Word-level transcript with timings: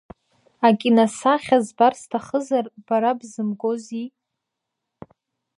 Акиносахьа 0.67 1.57
збар 1.65 1.93
сҭахызар, 2.01 2.65
бара 2.87 3.11
бзымгози? 3.19 4.07